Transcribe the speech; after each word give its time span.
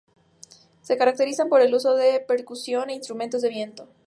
Se 0.81 0.97
caracterizan 0.97 1.47
por 1.47 1.61
el 1.61 1.75
uso 1.75 1.93
de 1.93 2.19
percusión 2.21 2.89
e 2.89 2.95
instrumentos 2.95 3.43
de 3.43 3.49
viento. 3.49 3.87